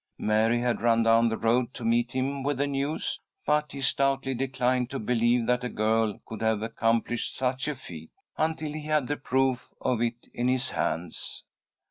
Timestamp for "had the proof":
8.87-9.75